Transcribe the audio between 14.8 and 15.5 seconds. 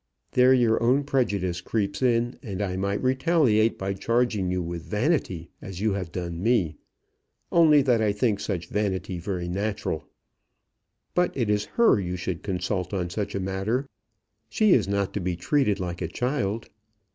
not to be